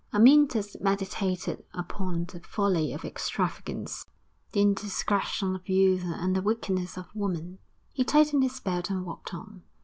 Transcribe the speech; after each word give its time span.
Amyntas 0.11 0.75
meditated 0.81 1.63
upon 1.75 2.25
the 2.25 2.39
folly 2.39 2.91
of 2.91 3.05
extravagance, 3.05 4.03
the 4.51 4.59
indiscretion 4.61 5.55
of 5.55 5.69
youth 5.69 6.01
and 6.03 6.35
the 6.35 6.41
wickedness 6.41 6.97
of 6.97 7.13
woman.... 7.15 7.59
He 7.93 8.03
tightened 8.03 8.41
his 8.41 8.59
belt 8.59 8.89
and 8.89 9.05
walked 9.05 9.31
on. 9.31 9.61